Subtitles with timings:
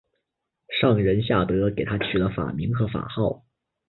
[0.79, 3.45] 上仁下德给他取了法名和法号。